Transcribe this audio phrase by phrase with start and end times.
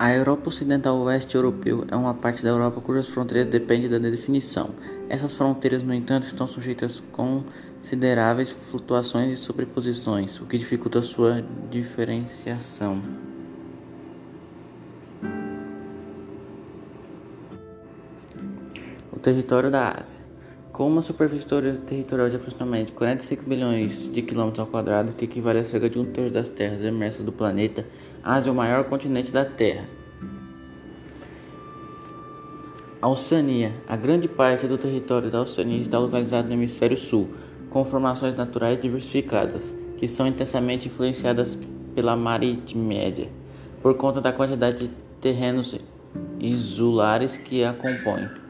[0.00, 4.70] A Europa Ocidental Oeste Europeu é uma parte da Europa cujas fronteiras dependem da definição.
[5.08, 11.44] Essas fronteiras, no entanto, estão sujeitas a consideráveis flutuações e sobreposições, o que dificulta sua
[11.68, 13.02] diferenciação.
[19.10, 20.27] O território da Ásia.
[20.78, 25.64] Com uma superfície territorial de aproximadamente 45 bilhões de quilômetros ao quadrado, que equivale a
[25.64, 27.84] cerca de um terço das terras emersas do planeta,
[28.22, 29.84] a Ásia é o maior continente da Terra.
[33.02, 33.72] A Oceania.
[33.88, 37.28] A grande parte do território da Oceania está localizado no hemisfério sul,
[37.70, 41.58] com formações naturais diversificadas, que são intensamente influenciadas
[41.92, 43.28] pela Média,
[43.82, 45.76] por conta da quantidade de terrenos
[46.38, 48.47] insulares que a compõem.